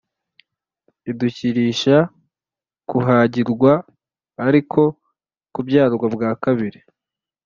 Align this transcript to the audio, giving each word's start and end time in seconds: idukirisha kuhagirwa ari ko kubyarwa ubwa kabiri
idukirisha 1.11 1.97
kuhagirwa 2.89 3.71
ari 4.47 4.61
ko 4.71 4.83
kubyarwa 5.53 6.03
ubwa 6.09 6.31
kabiri 6.45 6.79